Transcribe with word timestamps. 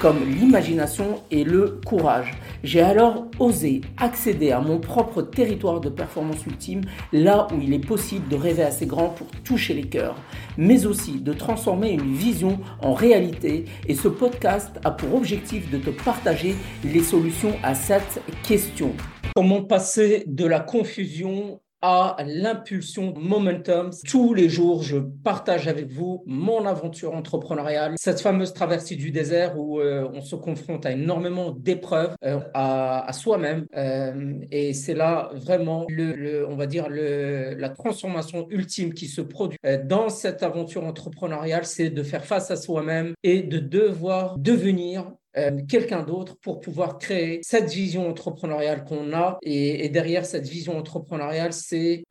comme 0.00 0.24
l'imagination 0.28 1.22
et 1.30 1.44
le 1.44 1.80
courage. 1.84 2.32
J'ai 2.62 2.80
alors 2.80 3.26
osé 3.38 3.80
accéder 3.96 4.52
à 4.52 4.60
mon 4.60 4.78
propre 4.78 5.22
territoire 5.22 5.80
de 5.80 5.88
performance 5.88 6.46
ultime, 6.46 6.82
là 7.12 7.46
où 7.52 7.60
il 7.60 7.72
est 7.72 7.84
possible 7.84 8.28
de 8.28 8.36
rêver 8.36 8.62
assez 8.62 8.86
grand 8.86 9.08
pour 9.08 9.28
toucher 9.44 9.74
les 9.74 9.88
cœurs, 9.88 10.16
mais 10.56 10.86
aussi 10.86 11.20
de 11.20 11.32
transformer 11.32 11.90
une 11.90 12.14
vision 12.14 12.58
en 12.80 12.92
réalité. 12.92 13.64
Et 13.88 13.94
ce 13.94 14.08
podcast 14.08 14.78
a 14.84 14.90
pour 14.90 15.14
objectif 15.14 15.70
de 15.70 15.78
te 15.78 15.90
partager 15.90 16.54
les 16.84 17.02
solutions 17.02 17.54
à 17.62 17.74
cette 17.74 18.22
question. 18.46 18.92
Comment 19.34 19.62
passer 19.62 20.24
de 20.26 20.46
la 20.46 20.60
confusion 20.60 21.60
à 21.82 22.16
l'impulsion 22.26 23.14
momentum. 23.16 23.90
Tous 24.08 24.34
les 24.34 24.48
jours, 24.48 24.82
je 24.82 24.98
partage 24.98 25.68
avec 25.68 25.90
vous 25.90 26.22
mon 26.26 26.66
aventure 26.66 27.14
entrepreneuriale, 27.14 27.94
cette 27.96 28.20
fameuse 28.20 28.52
traversée 28.52 28.96
du 28.96 29.10
désert 29.10 29.58
où 29.58 29.80
euh, 29.80 30.08
on 30.12 30.20
se 30.20 30.36
confronte 30.36 30.86
à 30.86 30.92
énormément 30.92 31.50
d'épreuves 31.50 32.14
euh, 32.24 32.40
à, 32.54 33.12
soi-même. 33.12 33.66
Euh, 33.76 34.34
et 34.50 34.72
c'est 34.74 34.94
là 34.94 35.30
vraiment, 35.34 35.86
le, 35.88 36.46
on 36.48 36.56
va 36.56 36.66
dire, 36.66 36.88
le, 36.88 37.54
la 37.54 37.68
transformation 37.68 38.46
ultime 38.50 38.92
qui 38.92 39.06
se 39.06 39.20
produit 39.20 39.58
dans 39.84 40.08
cette 40.08 40.42
aventure 40.42 40.84
entrepreneuriale, 40.84 41.64
c'est 41.64 41.90
de 41.90 42.02
faire 42.02 42.24
face 42.24 42.50
à 42.50 42.56
soi-même 42.56 43.14
et 43.22 43.42
de 43.42 43.58
devoir 43.58 44.36
devenir 44.38 45.12
euh, 45.38 45.50
quelqu'un 45.68 46.02
d'autre 46.02 46.36
pour 46.42 46.60
pouvoir 46.60 46.98
créer 46.98 47.40
cette 47.42 47.70
vision 47.70 48.08
entrepreneuriale 48.08 48.84
qu'on 48.84 49.12
a. 49.12 49.38
Et, 49.42 49.88
derrière 49.88 50.26
cette 50.26 50.46
vision 50.46 50.76
entrepreneuriale, 50.76 51.52
c'est 51.52 52.04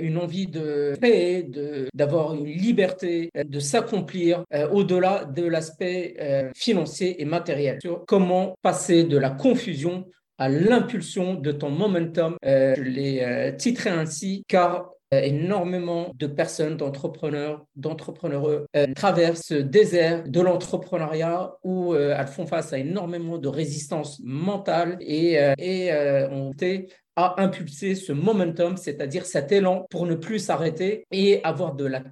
une 0.00 0.18
envie 0.18 0.46
de 0.46 0.94
créer, 1.00 1.48
d'avoir 1.94 2.34
une 2.34 2.46
liberté, 2.46 3.30
euh, 3.36 3.44
de 3.44 3.58
s'accomplir 3.58 4.44
euh, 4.54 4.68
au-delà 4.70 5.24
de 5.24 5.42
l'aspect 5.44 6.16
financier 6.54 7.20
et 7.20 7.24
matériel. 7.24 7.78
Comment 8.06 8.54
passer 8.62 9.04
de 9.04 9.16
la 9.16 9.30
confusion 9.30 10.06
à 10.38 10.48
l'impulsion 10.48 11.34
de 11.34 11.52
ton 11.52 11.70
momentum. 11.70 12.36
je 12.42 12.82
l'ai 12.82 13.54
titré 13.58 13.90
ainsi 13.90 14.42
car 14.48 14.90
énormément 15.12 16.12
de 16.16 16.26
personnes, 16.26 16.76
d'entrepreneurs, 16.76 17.66
d'entrepreneureux 17.76 18.66
euh, 18.76 18.86
traversent 18.94 19.46
ce 19.46 19.54
désert 19.54 20.22
de 20.26 20.40
l'entrepreneuriat 20.40 21.54
où 21.64 21.94
euh, 21.94 22.14
elles 22.16 22.26
font 22.26 22.46
face 22.46 22.72
à 22.72 22.78
énormément 22.78 23.38
de 23.38 23.48
résistance 23.48 24.20
mentale 24.24 24.96
et, 25.00 25.38
et 25.58 25.92
ont 26.30 26.52
été 26.52 26.88
à 27.16 27.42
impulser 27.42 27.96
ce 27.96 28.12
momentum, 28.12 28.76
c'est-à-dire 28.76 29.26
cet 29.26 29.52
élan 29.52 29.84
pour 29.90 30.06
ne 30.06 30.14
plus 30.14 30.38
s'arrêter 30.38 31.06
et 31.10 31.42
avoir 31.44 31.74
de 31.74 31.84
la, 31.84 32.02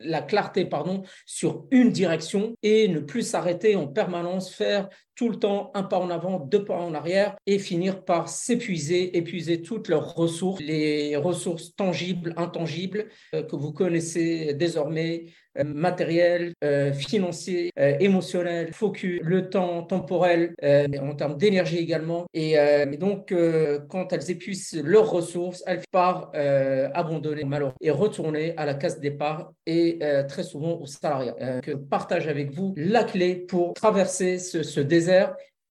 la 0.00 0.22
clarté 0.22 0.64
pardon, 0.64 1.02
sur 1.26 1.66
une 1.70 1.90
direction 1.90 2.54
et 2.62 2.88
ne 2.88 3.00
plus 3.00 3.22
s'arrêter 3.22 3.76
en 3.76 3.88
permanence, 3.88 4.54
faire 4.54 4.88
tout 5.14 5.28
le 5.28 5.36
temps 5.36 5.70
un 5.74 5.82
pas 5.82 5.98
en 5.98 6.10
avant, 6.10 6.38
deux 6.40 6.64
pas 6.64 6.74
en 6.74 6.94
arrière 6.94 7.36
et 7.46 7.58
finir 7.58 8.04
par 8.04 8.28
s'épuiser, 8.28 9.16
épuiser 9.16 9.62
toutes 9.62 9.88
leurs 9.88 10.14
ressources, 10.14 10.60
les 10.60 11.16
ressources 11.16 11.74
tangibles, 11.76 12.34
intangibles 12.36 13.06
euh, 13.34 13.42
que 13.42 13.56
vous 13.56 13.72
connaissez 13.72 14.54
désormais, 14.54 15.26
euh, 15.58 15.64
matériel, 15.64 16.54
euh, 16.64 16.92
financier, 16.92 17.70
euh, 17.78 17.96
émotionnel, 18.00 18.72
focus, 18.72 19.20
le 19.22 19.50
temps 19.50 19.82
temporel, 19.84 20.54
en 20.62 21.14
termes 21.14 21.36
d'énergie 21.36 21.78
également. 21.78 22.26
Et, 22.34 22.56
donc, 22.98 23.34
quand 23.88 24.12
elles 24.12 24.30
épuisent 24.30 24.80
leurs 24.82 25.10
ressources, 25.10 25.62
elles 25.66 25.82
partent 25.90 26.34
abandonner 26.36 27.44
malheureusement 27.44 27.76
et 27.80 27.90
retourner 27.90 28.54
à 28.56 28.66
la 28.66 28.74
case 28.74 29.00
départ 29.00 29.52
et 29.66 29.98
très 30.28 30.42
souvent 30.42 30.78
au 30.80 30.86
salariat. 30.86 31.34
que 31.62 31.72
partage 31.72 32.28
avec 32.28 32.52
vous 32.52 32.74
la 32.76 33.04
clé 33.04 33.34
pour 33.36 33.74
traverser 33.74 34.38
ce, 34.38 34.62
ce 34.62 34.80
désert 34.80 35.03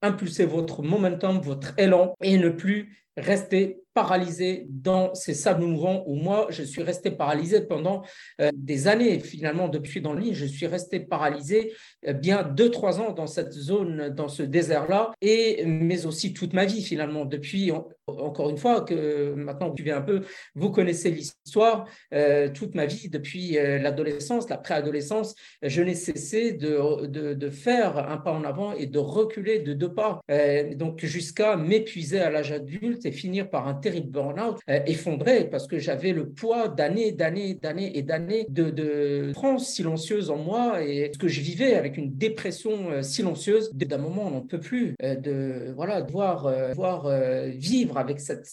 impulser 0.02 0.46
votre 0.46 0.82
momentum, 0.82 1.40
votre 1.40 1.74
élan 1.78 2.14
et 2.22 2.38
ne 2.38 2.50
plus 2.50 2.98
rester 3.18 3.83
paralysé 3.94 4.66
dans 4.70 5.14
ces 5.14 5.34
sables 5.34 5.66
mouvants 5.66 6.04
où 6.08 6.16
moi, 6.16 6.48
je 6.50 6.64
suis 6.64 6.82
resté 6.82 7.12
paralysé 7.12 7.62
pendant 7.62 8.04
euh, 8.42 8.50
des 8.54 8.88
années. 8.88 9.20
Finalement, 9.20 9.68
depuis 9.68 10.02
dans 10.02 10.14
le 10.14 10.22
lit, 10.22 10.34
je 10.34 10.46
suis 10.46 10.68
resté 10.68 11.00
paralysé 11.00 11.74
euh, 12.08 12.14
bien 12.14 12.44
deux, 12.44 12.72
trois 12.72 13.00
ans 13.00 13.12
dans 13.12 13.28
cette 13.28 13.54
zone, 13.54 14.10
dans 14.10 14.28
ce 14.28 14.44
désert-là, 14.44 15.12
et 15.22 15.64
mais 15.66 16.06
aussi 16.06 16.34
toute 16.34 16.54
ma 16.54 16.66
vie 16.66 16.82
finalement. 16.82 17.26
Depuis, 17.26 17.72
encore 18.08 18.50
une 18.50 18.58
fois, 18.58 18.82
que 18.82 19.34
maintenant 19.36 19.70
vous 19.70 19.76
suivez 19.76 19.92
un 19.92 20.02
peu, 20.02 20.22
vous 20.56 20.72
connaissez 20.72 21.12
l'histoire, 21.12 21.86
euh, 22.14 22.50
toute 22.50 22.76
ma 22.76 22.86
vie, 22.86 23.10
depuis 23.10 23.54
l'adolescence, 23.54 24.50
la 24.50 24.58
préadolescence, 24.58 25.36
je 25.62 25.82
n'ai 25.82 25.96
cessé 25.96 26.54
de, 26.54 27.06
de, 27.06 27.34
de, 27.34 27.50
faire 27.50 27.98
un 27.98 28.18
pas 28.18 28.32
en 28.32 28.44
avant 28.44 28.74
et 28.74 28.88
de 28.88 29.00
reculer 29.00 29.60
de 29.60 29.74
deux 29.74 29.94
pas. 29.94 30.22
donc 30.76 31.04
jusqu'à 31.06 31.56
m'épuiser 31.56 32.20
à 32.20 32.30
l'âge 32.30 32.52
adulte 32.52 33.06
et 33.06 33.12
finir 33.12 33.50
par 33.50 33.68
un 33.68 33.76
terrible 33.84 34.10
burn-out, 34.10 34.60
euh, 34.70 34.80
effondré 34.88 35.50
parce 35.50 35.68
que 35.68 35.78
j'avais 35.78 36.14
le 36.14 36.30
poids 36.30 36.70
d'années, 36.70 37.12
d'années, 37.12 37.54
d'années 37.54 37.98
et 37.98 38.02
d'années 38.02 38.48
de, 38.50 38.70
de 38.70 39.32
France 39.34 39.68
silencieuse 39.68 40.30
en 40.30 40.38
moi 40.38 40.82
et 40.82 41.12
ce 41.14 41.20
que 41.20 41.28
je 41.28 41.42
vivais 41.42 41.76
avec 41.76 41.98
une 41.98 42.16
dépression 42.16 42.90
euh, 42.90 43.02
silencieuse. 43.02 43.70
D'un 43.74 43.98
moment, 43.98 44.28
on 44.28 44.32
n'en 44.32 44.42
peut 44.42 44.60
plus 44.60 44.96
euh, 45.04 45.16
de 45.16 45.74
voilà 45.76 46.02
devoir 46.02 46.50
voir 46.74 47.10
vivre 47.50 47.98
avec 47.98 48.20
cette 48.20 48.48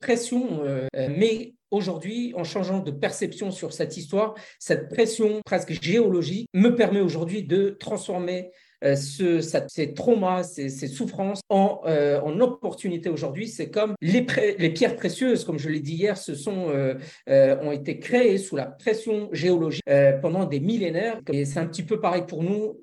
pression, 0.00 0.62
mais 0.94 1.54
aujourd'hui, 1.70 2.32
en 2.36 2.44
changeant 2.44 2.80
de 2.80 2.90
perception 2.90 3.50
sur 3.50 3.72
cette 3.72 3.96
histoire, 3.96 4.34
cette 4.58 4.88
pression 4.88 5.40
presque 5.44 5.72
géologique 5.82 6.48
me 6.54 6.74
permet 6.74 7.00
aujourd'hui 7.00 7.42
de 7.42 7.70
transformer 7.70 8.50
euh, 8.84 8.96
ce, 8.96 9.40
ces 9.68 9.94
traumas, 9.94 10.42
ces, 10.42 10.68
souffrances 10.68 11.40
en, 11.48 11.80
euh, 11.86 12.20
en 12.20 12.38
opportunité 12.40 13.08
aujourd'hui. 13.08 13.48
C'est 13.48 13.70
comme 13.70 13.94
les, 14.00 14.22
pierres 14.22 14.96
précieuses, 14.96 15.44
comme 15.44 15.58
je 15.58 15.68
l'ai 15.68 15.80
dit 15.80 15.94
hier, 15.94 16.18
ce 16.18 16.34
sont, 16.34 16.68
euh, 16.68 17.56
ont 17.62 17.72
été 17.72 17.98
créées 17.98 18.38
sous 18.38 18.56
la 18.56 18.66
pression 18.66 19.28
géologique 19.32 19.82
pendant 20.20 20.44
des 20.44 20.60
millénaires. 20.60 21.20
Et 21.32 21.44
c'est 21.44 21.58
un 21.58 21.66
petit 21.66 21.82
peu 21.82 22.00
pareil 22.00 22.24
pour 22.26 22.42
nous. 22.42 22.80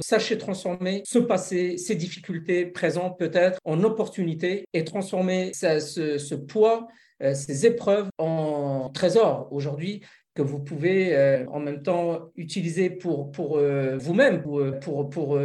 sachez 0.00 0.38
transformer 0.38 1.02
ce 1.06 1.18
passé, 1.18 1.76
ces 1.76 1.94
difficultés 1.94 2.66
présentes 2.66 3.18
peut-être 3.18 3.58
en 3.64 3.82
opportunités 3.84 4.66
et 4.72 4.84
transformer 4.84 5.52
ce, 5.54 6.18
ce 6.18 6.34
poids 6.34 6.88
ces 7.32 7.64
épreuves 7.64 8.08
en 8.18 8.90
trésor. 8.92 9.48
Aujourd'hui, 9.50 10.02
que 10.36 10.42
vous 10.42 10.58
pouvez 10.58 11.16
euh, 11.16 11.46
en 11.48 11.58
même 11.60 11.82
temps 11.82 12.30
utiliser 12.36 12.90
pour, 12.90 13.32
pour 13.32 13.56
euh, 13.56 13.96
vous-même, 13.96 14.42
pour, 14.42 14.60
euh, 14.60 14.72
pour, 14.72 15.08
pour, 15.08 15.38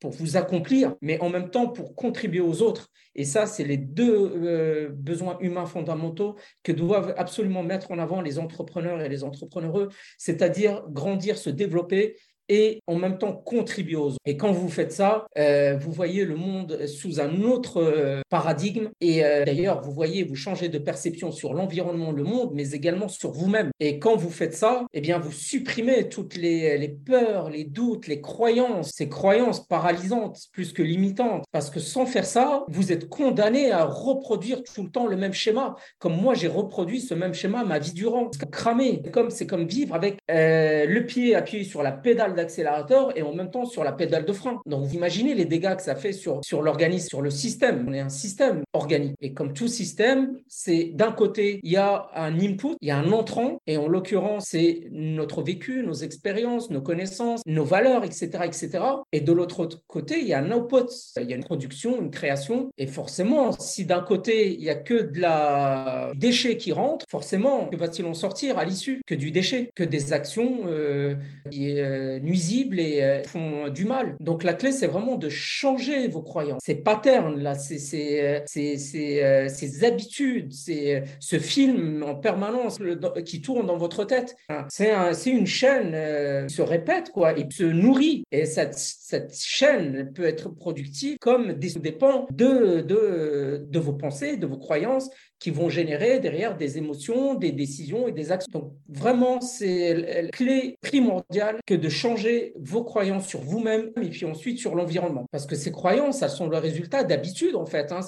pour, 0.00 0.10
vous 0.10 0.36
accomplir, 0.36 0.94
mais 1.00 1.18
en 1.20 1.30
même 1.30 1.50
temps 1.50 1.68
pour 1.68 1.96
contribuer 1.96 2.40
aux 2.40 2.60
autres. 2.62 2.90
Et 3.16 3.24
ça, 3.24 3.46
c'est 3.46 3.64
les 3.64 3.76
deux 3.76 4.88
besoins 4.94 5.36
humains 5.40 5.66
fondamentaux 5.66 6.36
que 6.62 6.70
doivent 6.70 7.14
absolument 7.16 7.62
mettre 7.62 7.90
en 7.90 7.98
avant 7.98 8.20
les 8.20 8.38
entrepreneurs 8.38 9.00
et 9.00 9.08
les 9.08 9.24
entrepreneureux, 9.24 9.88
c'est-à-dire 10.16 10.84
grandir, 10.88 11.36
se 11.36 11.50
développer 11.50 12.16
et 12.50 12.82
en 12.88 12.96
même 12.96 13.16
temps 13.16 13.32
contribuer 13.32 13.96
aux 13.96 14.08
autres. 14.08 14.18
Et 14.26 14.36
quand 14.36 14.52
vous 14.52 14.68
faites 14.68 14.92
ça, 14.92 15.26
euh, 15.38 15.78
vous 15.78 15.92
voyez 15.92 16.24
le 16.24 16.34
monde 16.34 16.86
sous 16.86 17.20
un 17.20 17.42
autre 17.42 17.80
euh, 17.80 18.20
paradigme. 18.28 18.90
Et 19.00 19.24
euh, 19.24 19.44
d'ailleurs, 19.44 19.80
vous 19.82 19.92
voyez, 19.92 20.24
vous 20.24 20.34
changez 20.34 20.68
de 20.68 20.78
perception 20.78 21.30
sur 21.30 21.54
l'environnement, 21.54 22.10
le 22.10 22.24
monde, 22.24 22.50
mais 22.52 22.72
également 22.72 23.08
sur 23.08 23.30
vous-même. 23.30 23.70
Et 23.78 24.00
quand 24.00 24.16
vous 24.16 24.30
faites 24.30 24.54
ça, 24.54 24.84
eh 24.92 25.00
bien, 25.00 25.20
vous 25.20 25.30
supprimez 25.30 26.08
toutes 26.08 26.36
les, 26.36 26.88
peurs, 27.06 27.50
les 27.50 27.64
doutes, 27.64 28.08
les 28.08 28.20
croyances, 28.20 28.90
ces 28.96 29.08
croyances 29.08 29.64
paralysantes 29.66 30.40
plus 30.52 30.72
que 30.72 30.82
limitantes. 30.82 31.44
Parce 31.52 31.70
que 31.70 31.78
sans 31.78 32.04
faire 32.04 32.26
ça, 32.26 32.64
vous 32.66 32.90
êtes 32.90 33.08
condamné 33.08 33.70
à 33.70 33.84
reproduire 33.84 34.64
tout 34.64 34.82
le 34.82 34.90
temps 34.90 35.06
le 35.06 35.16
même 35.16 35.32
schéma. 35.32 35.76
Comme 36.00 36.20
moi, 36.20 36.34
j'ai 36.34 36.48
reproduit 36.48 37.00
ce 37.00 37.14
même 37.14 37.32
schéma 37.32 37.64
ma 37.64 37.78
vie 37.78 37.92
durant. 37.92 38.28
C'est 38.32 39.10
comme, 39.12 39.30
c'est 39.30 39.46
comme 39.46 39.66
vivre 39.66 39.94
avec 39.94 40.18
le 40.28 41.00
pied 41.00 41.36
appuyé 41.36 41.62
sur 41.62 41.84
la 41.84 41.92
pédale 41.92 42.34
d'accélérateur 42.40 43.16
et 43.16 43.22
en 43.22 43.34
même 43.34 43.50
temps 43.50 43.64
sur 43.64 43.84
la 43.84 43.92
pédale 43.92 44.24
de 44.24 44.32
frein. 44.32 44.60
Donc 44.66 44.84
vous 44.84 44.94
imaginez 44.94 45.34
les 45.34 45.44
dégâts 45.44 45.76
que 45.76 45.82
ça 45.82 45.94
fait 45.94 46.12
sur, 46.12 46.40
sur 46.44 46.62
l'organisme, 46.62 47.08
sur 47.08 47.22
le 47.22 47.30
système. 47.30 47.84
On 47.88 47.92
est 47.92 48.00
un 48.00 48.08
système 48.08 48.62
organique. 48.72 49.16
Et 49.20 49.32
comme 49.32 49.52
tout 49.52 49.68
système, 49.68 50.36
c'est 50.48 50.90
d'un 50.94 51.12
côté, 51.12 51.60
il 51.62 51.72
y 51.72 51.76
a 51.76 52.08
un 52.14 52.38
input, 52.38 52.76
il 52.80 52.88
y 52.88 52.90
a 52.90 52.98
un 52.98 53.12
entrant, 53.12 53.60
et 53.66 53.76
en 53.76 53.88
l'occurrence, 53.88 54.46
c'est 54.48 54.88
notre 54.90 55.42
vécu, 55.42 55.82
nos 55.82 55.94
expériences, 55.94 56.70
nos 56.70 56.80
connaissances, 56.80 57.42
nos 57.46 57.64
valeurs, 57.64 58.04
etc., 58.04 58.44
etc. 58.44 58.70
Et 59.12 59.20
de 59.20 59.32
l'autre 59.32 59.68
côté, 59.86 60.20
il 60.20 60.26
y 60.26 60.34
a 60.34 60.38
un 60.38 60.50
output, 60.50 60.86
il 61.20 61.28
y 61.28 61.32
a 61.32 61.36
une 61.36 61.44
production, 61.44 62.00
une 62.00 62.10
création. 62.10 62.70
Et 62.78 62.86
forcément, 62.86 63.52
si 63.52 63.84
d'un 63.84 64.00
côté, 64.00 64.54
il 64.54 64.62
y 64.62 64.70
a 64.70 64.74
que 64.74 64.94
de 64.94 65.20
la 65.20 66.12
déchet 66.16 66.56
qui 66.56 66.72
rentre, 66.72 67.04
forcément, 67.08 67.66
que 67.66 67.76
va-t-il 67.76 68.06
en 68.06 68.14
sortir 68.14 68.58
à 68.58 68.64
l'issue? 68.64 69.02
Que 69.06 69.14
du 69.14 69.30
déchet, 69.30 69.70
que 69.74 69.84
des 69.84 70.12
actions 70.12 70.60
euh, 70.66 71.14
euh, 71.52 72.18
nuisibles 72.30 72.80
et 72.80 73.02
euh, 73.02 73.22
font 73.24 73.68
du 73.68 73.84
mal. 73.84 74.16
Donc 74.20 74.44
la 74.44 74.54
clé, 74.54 74.72
c'est 74.72 74.86
vraiment 74.86 75.16
de 75.16 75.28
changer 75.28 76.08
vos 76.08 76.22
croyances, 76.22 76.62
ces 76.64 76.76
patterns, 76.76 77.38
là, 77.40 77.54
ces, 77.54 77.78
ces, 77.78 78.42
ces, 78.46 79.48
ces 79.48 79.84
habitudes, 79.84 80.52
ce 80.52 81.38
film 81.38 82.04
en 82.06 82.14
permanence 82.14 82.78
qui 83.24 83.40
tourne 83.40 83.66
dans 83.66 83.76
votre 83.76 84.04
tête. 84.04 84.36
C'est 84.68 84.90
un, 84.90 85.12
une 85.12 85.46
chaîne 85.46 86.46
qui 86.46 86.54
se 86.54 86.62
répète 86.62 87.10
quoi, 87.10 87.38
et 87.38 87.46
se 87.50 87.64
nourrit. 87.64 88.24
Et 88.32 88.46
cette, 88.46 88.78
cette 88.78 89.34
chaîne 89.36 90.12
peut 90.14 90.24
être 90.24 90.48
productive 90.48 91.16
comme 91.20 91.54
dépend 91.54 92.26
de, 92.30 92.80
de, 92.80 93.66
de 93.68 93.78
vos 93.78 93.94
pensées, 93.94 94.36
de 94.36 94.46
vos 94.46 94.58
croyances 94.58 95.08
qui 95.38 95.50
vont 95.50 95.70
générer 95.70 96.20
derrière 96.20 96.54
des 96.56 96.76
émotions, 96.76 97.34
des 97.34 97.52
décisions 97.52 98.06
et 98.08 98.12
des 98.12 98.30
actions. 98.30 98.52
Donc 98.52 98.72
vraiment, 98.88 99.40
c'est 99.40 99.94
la 99.94 100.28
clé 100.28 100.76
primordiale 100.82 101.56
que 101.66 101.74
de 101.74 101.88
changer 101.88 102.09
vos 102.56 102.84
croyances 102.84 103.26
sur 103.26 103.40
vous-même 103.40 103.90
et 104.00 104.08
puis 104.08 104.24
ensuite 104.24 104.58
sur 104.58 104.74
l'environnement. 104.74 105.26
Parce 105.30 105.46
que 105.46 105.56
ces 105.56 105.72
croyances, 105.72 106.22
elles 106.22 106.30
sont 106.30 106.48
le 106.48 106.58
résultat 106.58 107.04
d'habitudes 107.04 107.56
en 107.56 107.66
fait. 107.66 107.92
Hein. 107.92 108.00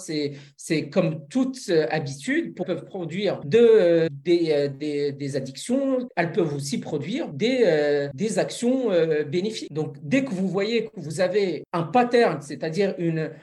C'est 0.57 0.89
comme 0.89 1.27
toute 1.29 1.59
euh, 1.69 1.87
habitude, 1.91 2.55
peuvent 2.55 2.85
produire 2.85 3.41
de, 3.45 3.59
euh, 3.59 4.09
des, 4.25 4.51
euh, 4.51 4.69
des, 4.69 5.13
des, 5.13 5.37
addictions, 5.37 6.09
elles 6.17 6.33
peuvent 6.33 6.55
aussi 6.55 6.79
produire 6.79 7.33
des, 7.33 8.09
des 8.15 8.39
actions 8.39 8.91
bénéfiques. 9.29 9.73
Donc 9.73 9.97
dès 10.03 10.25
que 10.25 10.31
vous 10.31 10.49
voyez 10.49 10.85
que 10.85 10.91
vous 10.97 11.21
avez 11.21 11.65
un 11.73 11.83
pattern, 11.83 12.41
c'est-à-dire 12.41 12.95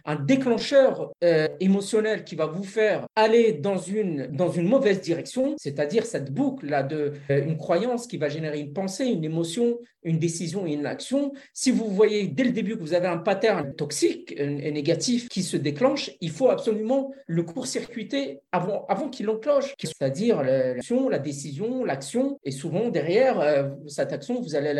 un 0.05 0.15
déclencheur 0.15 1.11
émotionnel 1.59 2.23
qui 2.23 2.35
va 2.35 2.45
vous 2.45 2.63
faire 2.63 3.07
aller 3.15 3.53
dans 3.53 3.77
une, 3.77 4.27
dans 4.27 4.51
une 4.51 4.67
mauvaise 4.67 5.01
direction, 5.01 5.55
c'est-à-dire 5.57 6.05
cette 6.05 6.31
boucle-là 6.33 6.83
de 6.83 7.13
euh, 7.29 7.45
une 7.45 7.57
croyance 7.57 8.07
qui 8.07 8.17
va 8.17 8.29
générer 8.29 8.59
une 8.59 8.73
pensée, 8.73 9.05
une 9.05 9.23
émotion, 9.23 9.79
une 10.03 10.19
décision 10.19 10.48
et 10.65 10.73
une 10.73 10.85
action. 10.85 11.33
Si 11.53 11.71
vous 11.71 11.87
voyez 11.89 12.27
dès 12.27 12.43
le 12.43 12.51
début 12.51 12.75
que 12.75 12.81
vous 12.81 12.93
avez 12.93 13.07
un 13.07 13.17
pattern 13.17 13.73
toxique 13.75 14.33
et 14.37 14.71
négatif 14.71 15.29
qui 15.29 15.43
se 15.43 15.57
déclenche, 15.57 16.11
il 16.21 16.31
faut 16.31 16.49
absolument 16.49 17.11
le 17.27 17.43
court-circuiter 17.43 18.39
avant, 18.51 18.85
avant 18.87 19.09
qu'il 19.09 19.29
enclenche, 19.29 19.75
c'est-à-dire 19.79 20.41
l'action, 20.43 21.09
la 21.09 21.19
décision, 21.19 21.83
l'action. 21.85 22.39
Et 22.43 22.51
souvent, 22.51 22.89
derrière 22.89 23.39
euh, 23.39 23.69
cette 23.87 24.13
action, 24.13 24.41
vous 24.41 24.55
allez 24.55 24.73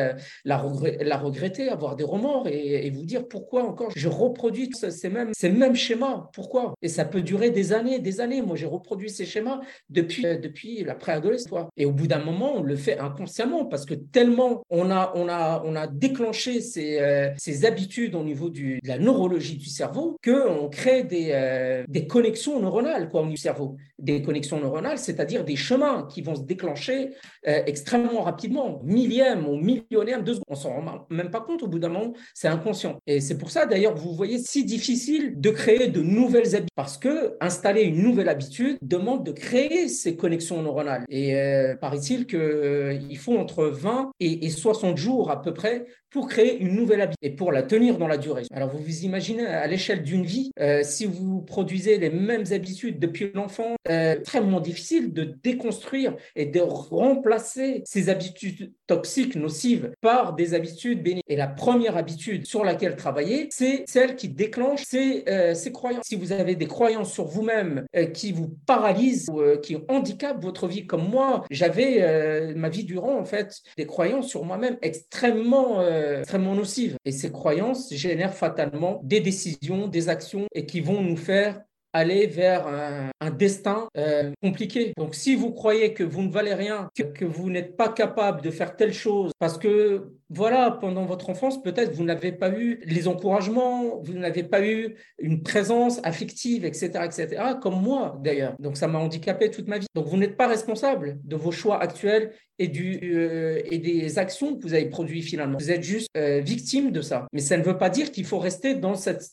la, 0.46 0.58
regretter, 0.58 1.70
avoir 1.70 1.96
des 1.96 2.04
remords 2.04 2.48
et, 2.48 2.90
vous 2.90 3.06
dire 3.06 3.28
pourquoi 3.28 3.64
encore 3.64 3.92
je 3.96 4.08
reproduis 4.08 4.72
ces 4.74 5.10
mêmes, 5.10 5.32
ces 5.34 5.50
mêmes 5.50 5.76
schémas. 5.76 6.30
Pourquoi? 6.34 6.74
Et 6.82 6.88
ça 6.88 7.06
peut 7.06 7.22
durer 7.22 7.52
des 7.52 7.74
années, 7.74 8.00
des 8.00 8.22
années. 8.22 8.42
Moi, 8.42 8.56
j'ai 8.56 8.66
reproduit 8.66 9.10
ces 9.10 9.26
schémas 9.26 9.60
depuis, 9.90 10.26
euh, 10.26 10.38
depuis 10.38 10.84
la 10.84 10.96
préadolescence. 10.96 11.70
Et 11.78 11.86
au 11.86 11.92
bout 11.92 12.08
d'un 12.08 12.24
moment, 12.24 12.54
on 12.56 12.64
le 12.64 12.76
fait 12.76 12.98
inconsciemment 12.98 13.66
parce 13.66 13.86
que 13.86 13.94
tellement 13.94 14.64
on 14.70 14.90
a 14.92 15.00
on 15.16 15.28
a, 15.28 15.59
on 15.66 15.76
a 15.76 15.88
déclenché 15.88 16.62
ces, 16.62 17.00
euh, 17.00 17.30
habitudes 17.64 18.16
au 18.16 18.24
niveau 18.24 18.50
de 18.50 18.80
la 18.84 18.98
neurologie 18.98 19.58
du 19.58 19.66
cerveau 19.66 20.18
qu'on 20.24 20.70
crée 20.70 21.04
des, 21.04 21.30
euh, 21.32 21.84
des 21.88 22.08
connexions 22.08 22.60
neuronales 22.60 23.10
quoi, 23.10 23.22
au 23.22 23.24
niveau 23.26 23.36
du 23.36 23.42
cerveau. 23.42 23.78
Des 24.00 24.22
connexions 24.22 24.60
neuronales, 24.60 24.98
c'est-à-dire 24.98 25.44
des 25.44 25.56
chemins 25.56 26.08
qui 26.10 26.22
vont 26.22 26.36
se 26.36 26.42
déclencher 26.42 27.12
euh, 27.48 27.62
extrêmement 27.66 28.22
rapidement, 28.22 28.82
millième 28.84 29.48
ou 29.48 29.56
millionième 29.56 30.24
de 30.24 30.34
secondes. 30.34 30.46
On 30.48 30.56
s'en 30.56 30.70
rend 30.70 31.08
même 31.10 31.30
pas 31.30 31.42
compte 31.42 31.64
au 31.64 31.68
bout 31.68 31.80
d'un 31.80 31.90
moment, 31.90 32.14
c'est 32.34 32.48
inconscient. 32.48 33.00
Et 33.08 33.22
c'est 33.22 33.38
pour 33.38 33.52
ça 33.52 33.66
d'ailleurs 33.66 33.96
vous 33.96 34.14
voyez 34.14 34.38
si 34.38 34.64
difficile 34.64 35.40
de 35.40 35.50
créer 35.50 35.88
de 35.88 36.02
nouvelles 36.02 36.56
habitudes 36.56 36.70
parce 36.76 36.98
que 36.98 37.36
installer 37.42 37.84
une 37.84 38.02
nouvelle 38.02 38.30
habitude 38.30 38.78
demande 38.82 39.26
de 39.26 39.32
créer 39.32 39.88
ces 39.88 40.16
connexions 40.16 40.62
neuronales. 40.62 41.06
Et 41.10 41.36
paraît-il 41.82 42.26
qu'il 42.26 43.18
faut 43.18 43.38
entre 43.38 43.66
20 43.66 44.12
et, 44.20 44.46
et 44.46 44.50
60 44.50 44.98
jours 44.98 45.32
à 45.32 45.42
peu 45.42 45.54
près 45.54 45.86
pour 46.12 46.28
créer 46.28 46.60
une 46.60 46.76
nouvelle 46.76 47.02
habitude 47.02 47.20
et 47.22 47.30
pour 47.30 47.52
la 47.52 47.64
tenir 47.64 47.98
dans 47.98 48.08
la 48.08 48.18
durée. 48.18 48.44
Alors 48.52 48.70
vous 48.70 48.80
vous 48.80 49.04
imaginez 49.04 49.46
à 49.46 49.68
l'échelle 49.68 50.04
d'une 50.04 50.26
vie, 50.26 50.52
euh, 50.60 50.82
si 50.84 51.06
vous 51.06 51.42
produisez 51.42 51.98
les 51.98 52.10
mêmes 52.10 52.46
habitudes 52.52 53.00
depuis 53.00 53.32
l'enfant, 53.34 53.76
euh, 53.88 53.89
extrêmement 53.90 54.60
difficile 54.60 55.14
de 55.14 55.36
déconstruire 55.44 56.16
et 56.36 56.46
de 56.46 56.60
remplacer 56.60 57.84
ces 57.86 58.10
habitudes 58.10 58.74
toxiques, 58.88 59.36
nocives, 59.36 59.92
par 60.02 60.34
des 60.34 60.54
habitudes 60.54 61.04
bénéfiques. 61.04 61.26
Et 61.28 61.36
la 61.36 61.48
première 61.48 61.98
habitude 61.98 62.46
sur 62.46 62.64
laquelle 62.64 62.96
travailler, 62.96 63.50
c'est 63.52 63.84
celle 63.88 64.16
qui 64.16 64.30
déclenche 64.30 64.84
ces, 64.84 65.24
euh, 65.28 65.54
ces, 65.54 65.72
croyances. 65.72 66.06
Si 66.06 66.16
vous 66.16 66.32
avez 66.32 66.56
des 66.56 66.68
croyances 66.68 67.12
sur 67.12 67.26
vous-même 67.26 67.86
euh, 67.96 68.06
qui 68.06 68.32
vous 68.32 68.50
paralysent 68.66 69.28
ou 69.30 69.42
qui 69.62 69.78
handicapent 69.88 70.42
votre 70.42 70.68
vie, 70.68 70.88
comme 70.88 71.08
moi, 71.08 71.44
j'avais 71.52 72.54
ma 72.56 72.70
vie 72.70 72.84
durant 72.84 73.18
en 73.18 73.26
fait 73.26 73.60
des 73.78 73.86
croyances 73.86 74.28
sur 74.28 74.46
moi-même 74.46 74.78
extrêmement 74.82 75.82
extrêmement 76.20 76.56
nocives. 76.56 76.98
Et 77.06 77.12
ces 77.12 77.32
croyances 77.32 77.94
génèrent 77.94 78.34
fatalement 78.34 79.02
des 79.04 79.20
décisions, 79.20 79.88
des 79.88 80.10
actions 80.10 80.46
et 80.54 80.66
qui 80.66 80.82
vont 80.82 81.02
nous 81.02 81.18
faire 81.18 81.62
aller 81.94 82.28
vers 82.28 82.68
un, 82.68 83.30
destin 83.32 83.88
euh, 83.98 84.32
compliqué. 84.42 84.94
Donc 84.98 85.16
si 85.16 85.36
vous 85.36 85.52
croyez 85.52 85.94
que 85.94 86.04
vous 86.04 86.24
ne 86.24 86.32
valez 86.32 86.54
rien, 86.54 86.90
que, 86.96 87.04
que 87.04 87.26
vous 87.26 87.50
n'êtes 87.50 87.78
pas 87.78 87.90
capable 87.90 88.42
de 88.42 88.52
faire 88.52 88.76
telle 88.76 88.94
chose, 88.94 89.32
parce 89.40 89.58
que 89.58 90.12
voilà, 90.30 90.72
pendant 90.72 91.06
votre 91.06 91.30
enfance, 91.30 91.62
peut-être 91.62 91.94
vous 91.94 92.04
n'avez 92.04 92.32
pas 92.32 92.50
eu 92.50 92.82
les 92.86 93.08
encouragements, 93.08 94.00
vous 94.02 94.14
n'avez 94.14 94.44
pas 94.44 94.66
eu 94.66 94.96
une 95.18 95.42
présence 95.42 96.00
affective, 96.04 96.66
etc., 96.66 96.92
etc., 97.06 97.28
comme 97.62 97.82
moi 97.82 98.20
d'ailleurs. 98.22 98.56
Donc 98.60 98.78
ça 98.78 98.88
m'a 98.88 99.00
handicapé 99.00 99.50
toute 99.50 99.68
ma 99.68 99.80
vie. 99.80 99.88
Donc 99.96 100.08
vous 100.08 100.18
n'êtes 100.18 100.38
pas 100.38 100.48
responsable 100.48 101.20
de 101.24 101.36
vos 101.36 101.52
choix 101.52 101.82
actuels 101.82 102.34
euh, 102.60 103.62
et 103.66 103.78
des 103.78 104.20
actions 104.20 104.56
que 104.56 104.62
vous 104.62 104.74
avez 104.74 104.86
produites 104.86 105.24
finalement. 105.24 105.58
Vous 105.58 105.72
êtes 105.72 105.84
juste 105.84 106.10
euh, 106.18 106.40
victime 106.40 106.92
de 106.92 107.02
ça. 107.02 107.28
Mais 107.34 107.40
ça 107.40 107.58
ne 107.58 107.64
veut 107.64 107.78
pas 107.78 107.90
dire 107.90 108.12
qu'il 108.12 108.26
faut 108.26 108.40
rester 108.40 108.76
dans 108.76 108.96
cette, 108.96 109.24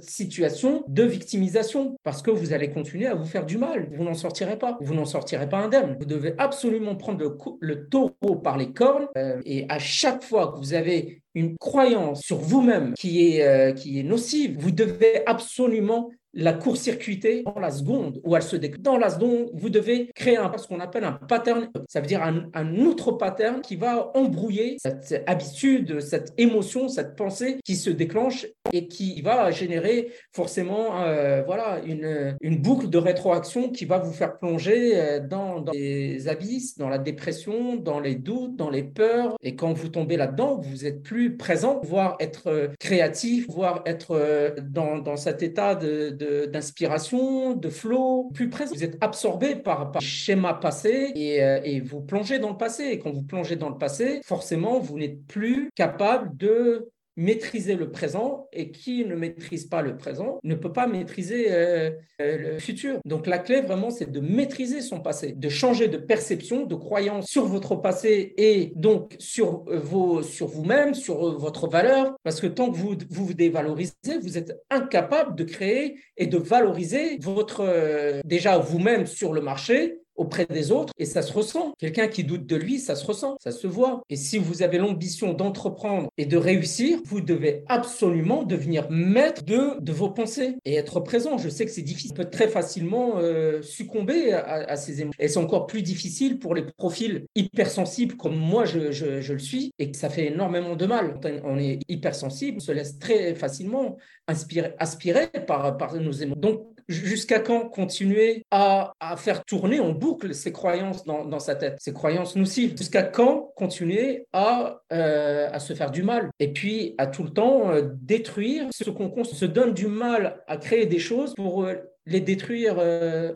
situation 0.00 0.84
de 0.88 1.02
victimisation 1.02 1.96
parce 2.02 2.22
que 2.22 2.30
vous 2.30 2.52
allez 2.52 2.70
continuer 2.70 3.06
à 3.06 3.14
vous 3.14 3.24
faire 3.24 3.46
du 3.46 3.58
mal. 3.58 3.88
Vous 3.92 4.04
n'en 4.04 4.14
sortirez 4.14 4.58
pas. 4.58 4.78
Vous 4.80 4.94
n'en 4.94 5.04
sortirez 5.04 5.48
pas 5.48 5.58
indemne. 5.58 5.96
Vous 5.98 6.06
devez 6.06 6.34
absolument 6.38 6.96
prendre 6.96 7.36
le, 7.60 7.88
taureau 7.88 8.36
par 8.36 8.56
les 8.56 8.72
cornes 8.72 9.08
euh, 9.16 9.40
et 9.44 9.66
à 9.68 9.78
chaque 9.78 10.22
fois 10.22 10.52
que 10.52 10.58
vous 10.58 10.74
avez 10.74 11.22
une 11.34 11.56
croyance 11.58 12.22
sur 12.22 12.38
vous-même 12.38 12.94
qui 12.94 13.38
est 13.38 14.02
nocive, 14.02 14.56
vous 14.58 14.72
devez 14.72 15.22
absolument 15.26 16.10
la 16.38 16.52
court-circuiter 16.52 17.42
dans 17.42 17.58
la 17.58 17.70
seconde 17.72 18.20
où 18.22 18.36
elle 18.36 18.42
se 18.42 18.54
déclenche. 18.54 18.82
Dans 18.82 18.96
la 18.96 19.10
seconde, 19.10 19.50
vous 19.54 19.70
devez 19.70 20.10
créer 20.14 20.36
un, 20.36 20.50
ce 20.56 20.68
qu'on 20.68 20.78
appelle 20.78 21.02
un 21.02 21.12
pattern. 21.12 21.68
Ça 21.88 22.00
veut 22.00 22.06
dire 22.06 22.22
un, 22.22 22.76
autre 22.78 23.12
pattern 23.12 23.60
qui 23.60 23.74
va 23.74 24.12
embrouiller 24.14 24.76
cette 24.80 25.24
habitude, 25.26 26.00
cette 26.00 26.32
émotion, 26.38 26.88
cette 26.88 27.16
pensée 27.16 27.58
qui 27.64 27.74
se 27.74 27.90
déclenche 27.90 28.46
et 28.72 28.86
qui 28.86 29.20
va 29.20 29.50
générer 29.50 30.12
forcément 30.32 31.02
euh, 31.02 31.42
voilà, 31.44 31.80
une, 31.84 32.36
une, 32.40 32.62
boucle 32.62 32.88
de 32.88 32.98
rétroaction 32.98 33.70
qui 33.70 33.84
va 33.84 33.98
vous 33.98 34.12
faire 34.12 34.38
plonger 34.38 34.92
euh, 34.94 35.20
dans, 35.20 35.60
dans, 35.60 35.72
les 35.72 36.28
abysses, 36.28 36.78
dans 36.78 36.88
la 36.88 36.98
dépression, 36.98 37.76
dans 37.76 37.98
les 37.98 38.14
doutes, 38.14 38.54
dans 38.54 38.70
les 38.70 38.84
peurs. 38.84 39.36
Et 39.42 39.56
quand 39.56 39.72
vous 39.72 39.88
tombez 39.88 40.16
là-dedans, 40.16 40.60
vous 40.60 40.86
êtes 40.86 41.02
plus 41.02 41.36
présent, 41.36 41.80
voire 41.82 42.16
être 42.20 42.46
euh, 42.48 42.68
créatif, 42.78 43.46
voire 43.48 43.82
être 43.86 44.54
dans, 44.62 44.98
dans 44.98 45.16
cet 45.16 45.42
état 45.42 45.74
de 45.74 46.27
d'inspiration, 46.46 47.54
de, 47.54 47.68
flow, 47.68 48.30
plus 48.34 48.48
présent. 48.48 48.74
Vous 48.74 48.84
êtes 48.84 48.98
absorbé 49.00 49.56
par, 49.56 49.92
par 49.92 50.00
le 50.00 50.06
schéma 50.06 50.54
passé 50.54 51.12
et, 51.14 51.42
euh, 51.42 51.60
et 51.64 51.80
vous 51.80 52.00
plongez 52.00 52.38
dans 52.38 52.50
le 52.50 52.56
passé. 52.56 52.84
Et 52.84 52.98
quand 52.98 53.10
vous 53.10 53.22
plongez 53.22 53.56
dans 53.56 53.68
le 53.68 53.78
passé, 53.78 54.20
forcément, 54.24 54.78
vous 54.78 54.98
n'êtes 54.98 55.26
plus 55.26 55.70
capable 55.74 56.36
de 56.36 56.88
maîtriser 57.18 57.74
le 57.74 57.90
présent 57.90 58.48
et 58.52 58.70
qui 58.70 59.04
ne 59.04 59.16
maîtrise 59.16 59.66
pas 59.66 59.82
le 59.82 59.96
présent 59.96 60.38
ne 60.44 60.54
peut 60.54 60.72
pas 60.72 60.86
maîtriser 60.86 61.46
euh, 61.50 61.90
euh, 62.22 62.38
le 62.38 62.58
futur. 62.60 63.00
Donc 63.04 63.26
la 63.26 63.38
clé 63.38 63.60
vraiment 63.60 63.90
c'est 63.90 64.10
de 64.10 64.20
maîtriser 64.20 64.80
son 64.80 65.00
passé, 65.00 65.32
de 65.32 65.48
changer 65.48 65.88
de 65.88 65.98
perception, 65.98 66.64
de 66.64 66.76
croyance 66.76 67.26
sur 67.26 67.46
votre 67.46 67.74
passé 67.74 68.34
et 68.36 68.72
donc 68.76 69.16
sur 69.18 69.64
euh, 69.68 69.80
vos 69.80 70.22
sur 70.22 70.46
vous-même, 70.46 70.94
sur 70.94 71.36
votre 71.38 71.68
valeur 71.68 72.14
parce 72.22 72.40
que 72.40 72.46
tant 72.46 72.70
que 72.70 72.76
vous 72.76 72.94
vous, 73.10 73.34
dévalorisez, 73.34 74.18
vous 74.22 74.38
êtes 74.38 74.56
incapable 74.70 75.34
de 75.34 75.42
créer 75.42 75.98
et 76.16 76.28
de 76.28 76.38
valoriser 76.38 77.18
votre 77.20 78.22
déjà 78.24 78.58
vous-même 78.58 79.06
sur 79.06 79.32
le 79.32 79.40
marché 79.40 79.98
auprès 80.18 80.46
des 80.46 80.70
autres 80.70 80.92
et 80.98 81.06
ça 81.06 81.22
se 81.22 81.32
ressent. 81.32 81.72
Quelqu'un 81.78 82.08
qui 82.08 82.24
doute 82.24 82.46
de 82.46 82.56
lui, 82.56 82.78
ça 82.78 82.94
se 82.94 83.06
ressent, 83.06 83.36
ça 83.42 83.52
se 83.52 83.66
voit. 83.66 84.02
Et 84.10 84.16
si 84.16 84.38
vous 84.38 84.62
avez 84.62 84.78
l'ambition 84.78 85.32
d'entreprendre 85.32 86.10
et 86.18 86.26
de 86.26 86.36
réussir, 86.36 86.98
vous 87.04 87.20
devez 87.20 87.64
absolument 87.68 88.42
devenir 88.42 88.90
maître 88.90 89.42
de, 89.44 89.92
vos 89.92 90.10
pensées 90.10 90.56
et 90.64 90.74
être 90.74 91.00
présent. 91.00 91.38
Je 91.38 91.48
sais 91.48 91.64
que 91.64 91.70
c'est 91.70 91.82
difficile. 91.82 92.12
On 92.12 92.22
peut 92.22 92.30
très 92.30 92.48
facilement 92.48 93.14
euh, 93.16 93.62
succomber 93.62 94.32
à, 94.32 94.76
ces 94.76 95.00
émotions. 95.00 95.18
Et 95.18 95.28
c'est 95.28 95.38
encore 95.38 95.66
plus 95.66 95.82
difficile 95.82 96.38
pour 96.38 96.54
les 96.54 96.62
profils 96.62 97.26
hypersensibles 97.34 98.16
comme 98.16 98.36
moi 98.36 98.64
je, 98.64 99.32
le 99.32 99.38
suis 99.38 99.72
et 99.78 99.90
que 99.90 99.96
ça 99.96 100.10
fait 100.10 100.26
énormément 100.26 100.76
de 100.76 100.86
mal. 100.86 101.18
On 101.44 101.58
est 101.58 101.80
hypersensible, 101.88 102.58
on 102.58 102.60
se 102.60 102.72
laisse 102.72 102.98
très 102.98 103.34
facilement 103.34 103.96
inspirer, 104.26 104.74
aspirer 104.78 105.28
par, 105.46 105.94
nos 105.94 106.12
émotions. 106.12 106.74
Jusqu'à 106.88 107.40
quand 107.40 107.68
continuer 107.68 108.44
à, 108.50 108.92
à, 109.00 109.16
faire 109.16 109.44
tourner 109.44 109.80
en 109.80 109.92
boucle 109.92 110.34
ces 110.34 110.52
croyances 110.52 111.04
dans, 111.04 111.24
dans 111.24 111.38
sa 111.38 111.54
tête, 111.54 111.76
ces 111.80 111.92
croyances 111.92 112.36
nocives? 112.36 112.76
Jusqu'à 112.76 113.02
quand 113.02 113.52
continuer 113.56 114.26
à, 114.32 114.80
euh, 114.92 115.48
à 115.52 115.58
se 115.60 115.74
faire 115.74 115.90
du 115.90 116.02
mal? 116.02 116.30
Et 116.40 116.52
puis 116.52 116.94
à 116.98 117.06
tout 117.06 117.22
le 117.22 117.30
temps 117.30 117.70
euh, 117.70 117.82
détruire 118.00 118.66
ce 118.70 118.90
qu'on 118.90 119.24
se 119.24 119.44
donne 119.44 119.74
du 119.74 119.86
mal 119.86 120.42
à 120.46 120.56
créer 120.56 120.86
des 120.86 120.98
choses 120.98 121.34
pour 121.34 121.64
euh, 121.64 121.74
les 122.06 122.20
détruire, 122.20 122.82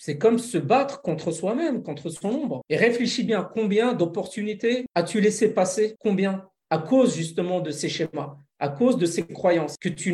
c'est 0.01 0.17
comme 0.17 0.39
se 0.39 0.57
battre 0.57 1.03
contre 1.03 1.31
soi-même, 1.31 1.83
contre 1.83 2.09
son 2.09 2.31
ombre. 2.31 2.63
Et 2.71 2.77
réfléchis 2.79 3.23
bien, 3.23 3.47
combien 3.53 3.93
d'opportunités 3.93 4.87
as-tu 4.95 5.21
laissé 5.21 5.53
passer? 5.53 5.95
Combien? 5.99 6.47
À 6.71 6.79
cause 6.79 7.15
justement 7.15 7.61
de 7.61 7.71
ces 7.71 7.91
schémas 7.91 8.39
à 8.63 8.69
cause 8.69 8.97
de 8.97 9.07
ces 9.07 9.27
croyances, 9.27 9.77
que 9.77 9.89
tu 9.89 10.13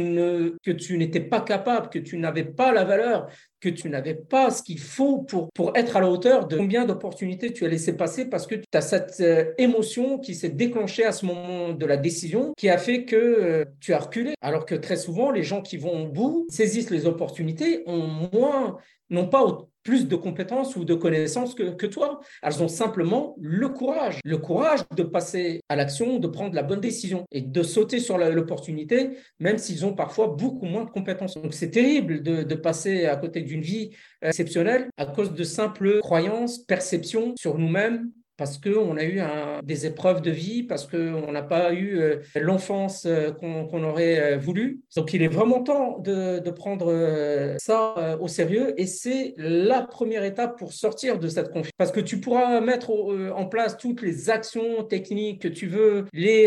n'étais 0.96 1.20
pas 1.20 1.42
capable, 1.42 1.90
que 1.90 1.98
tu 1.98 2.16
n'avais 2.16 2.46
pas 2.46 2.72
la 2.72 2.82
valeur, 2.82 3.28
que 3.60 3.68
tu 3.68 3.88
n'avais 3.88 4.14
pas 4.14 4.50
ce 4.50 4.62
qu'il 4.62 4.78
faut 4.78 5.18
pour, 5.18 5.50
pour 5.52 5.76
être 5.76 5.96
à 5.96 6.00
la 6.00 6.10
hauteur 6.10 6.46
de 6.46 6.56
combien 6.56 6.84
d'opportunités 6.84 7.52
tu 7.52 7.64
as 7.64 7.68
laissé 7.68 7.96
passer 7.96 8.26
parce 8.26 8.46
que 8.46 8.54
tu 8.54 8.64
as 8.72 8.80
cette 8.80 9.20
euh, 9.20 9.52
émotion 9.58 10.18
qui 10.18 10.34
s'est 10.34 10.48
déclenchée 10.48 11.04
à 11.04 11.12
ce 11.12 11.26
moment 11.26 11.72
de 11.72 11.86
la 11.86 11.96
décision 11.96 12.52
qui 12.56 12.68
a 12.68 12.78
fait 12.78 13.04
que 13.04 13.16
euh, 13.16 13.64
tu 13.80 13.92
as 13.92 13.98
reculé. 13.98 14.34
Alors 14.40 14.66
que 14.66 14.74
très 14.74 14.96
souvent, 14.96 15.30
les 15.30 15.42
gens 15.42 15.62
qui 15.62 15.76
vont 15.76 16.04
au 16.04 16.08
bout, 16.08 16.46
saisissent 16.50 16.90
les 16.90 17.06
opportunités, 17.06 17.82
ont 17.86 18.06
moins, 18.32 18.76
n'ont 19.10 19.28
pas 19.28 19.44
plus 19.88 20.06
de 20.06 20.16
compétences 20.16 20.76
ou 20.76 20.84
de 20.84 20.92
connaissances 20.92 21.54
que, 21.54 21.74
que, 21.74 21.86
toi. 21.86 22.20
Elles 22.42 22.62
ont 22.62 22.68
simplement 22.68 23.34
le 23.40 23.70
courage, 23.70 24.20
le 24.22 24.36
courage 24.36 24.80
de 24.94 25.02
passer 25.02 25.62
à 25.70 25.76
l'action, 25.76 26.18
de 26.18 26.28
prendre 26.28 26.54
la 26.54 26.62
bonne 26.62 26.80
décision 26.80 27.24
et 27.32 27.40
de 27.40 27.62
sauter 27.62 27.98
sur 27.98 28.18
l'opportunité, 28.18 29.12
même 29.40 29.56
s'ils 29.56 29.86
ont 29.86 29.94
parfois 29.94 30.26
beaucoup 30.26 30.66
moins 30.66 30.84
de 30.84 30.90
compétences. 30.90 31.40
Donc 31.40 31.54
c'est 31.54 31.70
terrible 31.70 32.22
de, 32.22 32.42
de, 32.42 32.54
passer 32.54 33.06
à 33.06 33.16
côté 33.16 33.40
d'une 33.48 33.62
vie 33.62 33.90
exceptionnelle 34.22 34.88
à 34.96 35.06
cause 35.06 35.32
de 35.32 35.44
simples 35.44 35.98
croyances, 36.00 36.58
perceptions 36.58 37.34
sur 37.36 37.58
nous-mêmes 37.58 38.10
parce 38.38 38.56
qu'on 38.56 38.96
a 38.96 39.04
eu 39.04 39.20
des 39.64 39.84
épreuves 39.84 40.22
de 40.22 40.30
vie, 40.30 40.62
parce 40.62 40.86
qu'on 40.86 41.32
n'a 41.32 41.42
pas 41.42 41.74
eu 41.74 41.98
euh, 41.98 42.16
l'enfance 42.36 43.04
euh, 43.04 43.32
qu'on 43.32 43.82
aurait 43.82 44.34
euh, 44.34 44.38
voulu. 44.38 44.80
Donc 44.96 45.12
il 45.12 45.22
est 45.22 45.28
vraiment 45.28 45.62
temps 45.62 45.98
de, 45.98 46.38
prendre 46.48 47.56
ça 47.58 48.16
au 48.20 48.26
sérieux 48.26 48.72
et 48.78 48.86
c'est 48.86 49.34
la 49.36 49.82
première 49.82 50.24
étape 50.24 50.58
pour 50.58 50.72
sortir 50.72 51.18
de 51.18 51.28
cette 51.28 51.50
confiance. 51.50 51.72
Parce 51.76 51.92
que 51.92 52.00
tu 52.00 52.20
pourras 52.20 52.60
mettre 52.60 52.90
en 52.90 53.44
place 53.44 53.76
toutes 53.76 54.00
les 54.00 54.30
actions 54.30 54.82
techniques 54.84 55.42
que 55.42 55.48
tu 55.48 55.66
veux, 55.66 56.06
les 56.14 56.46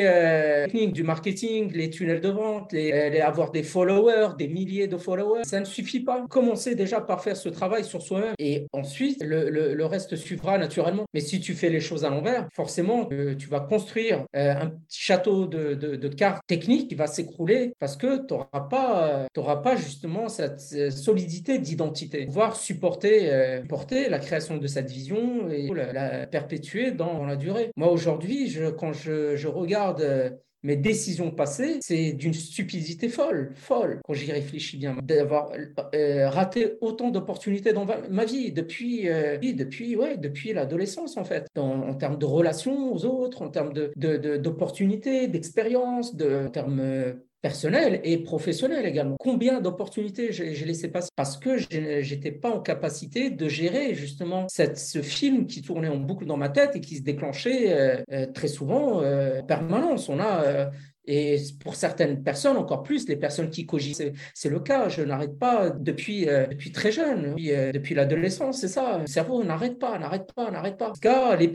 techniques 0.66 0.94
du 0.94 1.04
marketing, 1.04 1.72
les 1.74 1.92
tunnels 1.92 2.20
de 2.20 2.30
vente, 2.30 2.74
les, 2.74 3.22
avoir 3.22 3.52
des 3.52 3.62
followers, 3.62 4.30
des 4.40 4.48
milliers 4.48 4.88
de 4.88 4.98
followers. 4.98 5.44
Ça 5.44 5.60
ne 5.60 5.66
suffit 5.66 6.00
pas. 6.00 6.26
Commencez 6.30 6.74
déjà 6.74 7.00
par 7.00 7.24
faire 7.24 7.38
ce 7.38 7.50
travail 7.50 7.84
sur 7.84 8.02
soi-même 8.02 8.34
et 8.40 8.66
ensuite 8.74 9.24
le, 9.24 9.50
le 9.50 9.86
reste 9.86 10.16
suivra 10.16 10.58
naturellement. 10.58 11.06
Mais 11.14 11.20
si 11.20 11.40
tu 11.40 11.54
fais 11.54 11.70
les 11.70 11.81
choses 11.82 12.06
à 12.06 12.10
l'envers, 12.10 12.48
forcément, 12.54 13.08
euh, 13.12 13.36
tu 13.36 13.48
vas 13.48 13.60
construire 13.60 14.26
euh, 14.36 14.54
un 14.54 14.68
petit 14.68 15.00
château 15.00 15.46
de, 15.48 16.08
cartes 16.08 16.46
techniques 16.46 16.90
qui 16.90 16.96
va 16.96 17.08
s'écrouler 17.08 17.74
parce 17.80 17.96
que 17.96 18.26
tu 18.26 18.34
n'auras 18.34 18.68
pas, 18.70 19.28
pas 19.64 19.76
justement 19.76 20.28
cette 20.30 20.60
solidité 20.92 21.58
d'identité. 21.58 22.26
Pouvoir 22.26 22.56
supporter, 22.56 23.32
euh, 23.32 23.64
porter 23.64 24.10
la 24.10 24.20
création 24.20 24.58
de 24.58 24.68
cette 24.68 24.90
vision 24.90 25.50
et 25.50 25.70
la, 25.74 26.28
perpétuer 26.28 26.92
dans, 26.92 27.26
la 27.26 27.36
durée. 27.36 27.72
Moi, 27.76 27.90
aujourd'hui, 27.90 28.56
quand 28.78 28.94
je 28.94 29.48
regarde 29.48 30.38
mes 30.64 30.76
décisions 30.76 31.32
passées, 31.32 31.80
c'est 31.82 32.14
d'une 32.14 32.34
stupidité 32.34 33.10
folle, 33.10 33.52
folle, 33.56 34.00
quand 34.06 34.14
j'y 34.14 34.32
réfléchis 34.32 34.78
bien, 34.78 34.96
d'avoir 35.02 35.52
euh, 35.96 36.30
raté 36.30 36.74
autant 36.82 37.10
d'opportunités 37.10 37.74
dans 37.74 37.86
ma 37.86 38.26
vie 38.26 38.52
depuis, 38.52 39.10
euh, 39.10 39.38
depuis, 39.38 39.96
ouais, 39.96 40.18
depuis 40.18 40.54
l'adolescence 40.54 41.18
en 41.18 41.24
fait, 41.24 41.48
en 41.58 41.94
termes 41.96 42.18
de 42.18 42.26
relations 42.26 42.94
aux 42.94 43.06
autres, 43.06 43.42
en 43.42 43.50
termes 43.50 43.74
d'opportunités, 43.74 45.28
de, 45.28 45.32
d'expériences, 45.32 46.16
de, 46.16 46.46
en 46.48 46.50
termes 46.50 46.80
euh, 46.80 47.14
personnel 47.42 48.02
et 48.04 48.20
professionnel 48.20 48.86
également. 48.86 49.16
Combien 49.20 49.62
d'opportunités 49.62 50.32
j'ai 50.32 50.66
laissé 50.66 50.90
passer 50.90 51.10
parce 51.16 51.38
que 51.38 51.58
j'étais 51.58 52.32
pas 52.32 52.52
en 52.52 52.60
capacité 52.60 53.30
de 53.30 53.50
gérer 53.50 53.96
justement 53.96 54.48
cette, 54.48 54.78
ce 54.78 55.02
film 55.02 55.48
qui 55.48 55.62
tournait 55.62 55.88
en 55.88 55.98
boucle 55.98 56.26
dans 56.26 56.38
ma 56.38 56.50
tête 56.50 56.76
et 56.76 56.82
qui 56.82 56.98
se 56.98 57.02
déclenchait 57.02 57.74
euh, 57.74 58.02
euh, 58.12 58.26
très 58.28 58.48
souvent 58.48 59.02
euh, 59.02 59.42
en 59.42 59.44
permanence. 59.44 60.10
On 60.10 60.20
a 60.20 60.70
et 61.06 61.38
pour 61.60 61.76
certaines 61.76 62.22
personnes, 62.24 62.58
encore 62.58 62.84
plus, 62.84 63.08
les 63.10 63.16
personnes 63.16 63.50
qui 63.50 63.66
cogitent, 63.66 64.14
c'est 64.34 64.50
le 64.50 64.60
cas. 64.60 64.88
Je 64.88 65.02
n'arrête 65.02 65.38
pas 65.38 65.70
depuis, 65.70 66.30
euh, 66.30 66.46
très 66.74 66.92
jeune, 66.92 67.32
depuis, 67.32 67.52
euh, 67.52 67.72
depuis 67.72 67.96
l'adolescence, 67.96 68.62
c'est 68.62 68.68
ça. 68.68 69.00
Le 69.00 69.08
cerveau 69.08 69.44
n'arrête 69.44 69.80
pas, 69.80 69.98
n'arrête 69.98 70.32
pas, 70.34 70.52
n'arrête 70.52 70.78
pas. 70.78 70.94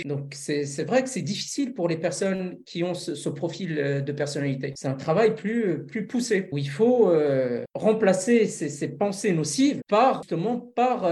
Donc, 0.05 0.35
c'est 0.35 0.85
vrai 0.85 1.03
que 1.03 1.09
c'est 1.09 1.23
difficile 1.23 1.75
pour 1.75 1.89
les 1.89 1.97
personnes 1.97 2.57
qui 2.65 2.83
ont 2.83 2.95
ce, 2.95 3.29
profil 3.29 3.79
euh, 3.79 4.01
de 4.01 4.13
personnalité. 4.13 4.73
C'est 4.77 4.89
un 4.89 4.95
travail 4.95 5.35
plus, 5.35 5.85
plus 5.85 6.07
poussé, 6.07 6.49
où 6.51 6.59
il 6.59 6.69
faut 6.69 7.13
remplacer 7.75 8.47
ces, 8.47 8.69
ces, 8.69 8.89
pensées 8.89 9.33
nocives 9.33 9.81
par, 9.89 10.23
justement, 10.23 10.59
par 10.59 11.09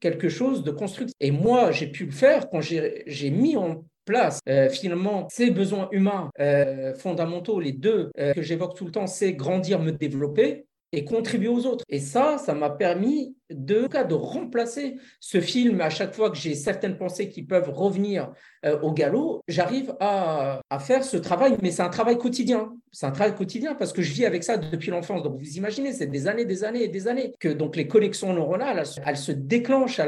quelque 0.00 0.28
chose 0.28 0.62
de 0.62 0.70
constructif. 0.70 1.14
Et 1.20 1.30
moi, 1.30 1.70
j'ai 1.72 1.86
pu 1.86 2.06
le 2.06 2.10
faire 2.10 2.48
quand 2.50 2.60
j'ai 2.60 3.30
mis 3.30 3.56
en 3.56 3.84
place. 4.08 4.40
Euh, 4.48 4.70
finalement, 4.70 5.28
ces 5.30 5.50
besoins 5.50 5.88
humains 5.92 6.30
euh, 6.40 6.94
fondamentaux, 6.94 7.60
les 7.60 7.72
deux 7.72 8.10
euh, 8.18 8.32
que 8.32 8.42
j'évoque 8.42 8.74
tout 8.74 8.86
le 8.86 8.90
temps, 8.90 9.06
c'est 9.06 9.34
grandir, 9.34 9.78
me 9.80 9.92
développer 9.92 10.64
et 10.92 11.04
contribuer 11.04 11.48
aux 11.48 11.66
autres. 11.66 11.84
Et 11.88 12.00
ça, 12.00 12.38
ça 12.38 12.54
m'a 12.54 12.70
permis 12.70 13.34
de, 13.50 13.88
remplacer 14.14 14.96
ce 15.20 15.40
film 15.40 15.80
à 15.80 15.90
chaque 15.90 16.14
fois 16.14 16.30
que 16.30 16.36
j'ai 16.36 16.54
certaines 16.54 16.96
pensées 16.96 17.28
qui 17.28 17.42
peuvent 17.42 17.70
revenir 17.70 18.32
euh, 18.64 18.78
au 18.80 18.92
galop, 18.92 19.42
j'arrive 19.48 19.94
à, 20.00 20.60
faire 20.80 21.04
ce 21.04 21.16
travail, 21.16 21.56
mais 21.62 21.70
c'est 21.70 21.82
un 21.82 21.88
travail 21.88 22.18
quotidien. 22.18 22.72
C'est 22.92 23.06
un 23.06 23.10
travail 23.10 23.34
quotidien 23.34 23.74
parce 23.74 23.92
que 23.92 24.02
je 24.02 24.12
vis 24.12 24.24
avec 24.24 24.44
ça 24.44 24.56
depuis 24.56 24.90
l'enfance. 24.90 25.22
Donc 25.22 25.38
vous 25.38 25.56
imaginez, 25.56 25.92
c'est 25.92 26.06
des 26.06 26.26
années, 26.26 26.44
des 26.44 26.64
années 26.64 26.84
et 26.84 26.88
des 26.88 27.08
années 27.08 27.32
que 27.38 27.48
donc 27.48 27.76
les 27.76 27.86
connexions 27.86 28.32
neuronales, 28.32 28.82
elles, 29.04 29.16
se 29.16 29.32
déclenchent 29.32 30.00